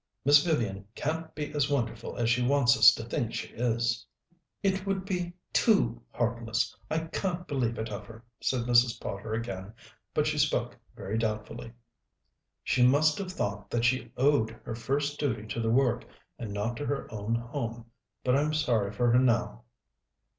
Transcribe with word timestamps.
Miss 0.25 0.43
Vivian 0.43 0.87
can't 0.95 1.35
be 1.35 1.53
as 1.53 1.69
wonderful 1.69 2.17
as 2.17 2.27
she 2.27 2.41
wants 2.41 2.75
us 2.75 2.91
to 2.95 3.03
think 3.03 3.35
she 3.35 3.49
is." 3.49 4.03
"It 4.63 4.83
would 4.83 5.05
be 5.05 5.33
too 5.53 6.01
heartless. 6.11 6.75
I 6.89 7.01
can't 7.01 7.45
believe 7.45 7.77
it 7.77 7.89
of 7.91 8.07
her," 8.07 8.25
said 8.41 8.61
Mrs. 8.61 8.99
Potter 8.99 9.33
again, 9.33 9.73
but 10.11 10.25
she 10.25 10.39
spoke 10.39 10.75
very 10.95 11.19
doubtfully. 11.19 11.73
"She 12.63 12.81
must 12.83 13.19
have 13.19 13.31
thought 13.31 13.69
that 13.69 13.85
she 13.85 14.11
owed 14.17 14.49
her 14.65 14.73
first 14.73 15.19
duty 15.19 15.45
to 15.45 15.59
the 15.59 15.69
work, 15.69 16.07
and 16.39 16.51
not 16.51 16.77
to 16.77 16.85
her 16.87 17.05
own 17.11 17.35
home. 17.35 17.85
But 18.23 18.35
I'm 18.35 18.55
sorry 18.55 18.91
for 18.91 19.11
her 19.11 19.19
now." 19.19 19.65